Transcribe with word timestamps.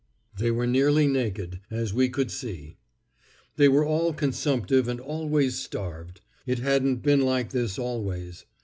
They 0.35 0.49
were 0.49 0.65
nearly 0.65 1.05
naked, 1.05 1.59
as 1.69 1.93
we 1.93 2.09
could 2.09 2.31
see. 2.31 2.77
They 3.57 3.67
were 3.69 3.85
all 3.85 4.13
consumptive 4.13 4.87
and 4.87 4.99
always 4.99 5.59
starved. 5.59 6.21
It 6.47 6.57
hadn't 6.57 7.03
been 7.03 7.21
like 7.21 7.51
this 7.51 7.77
always. 7.77 8.45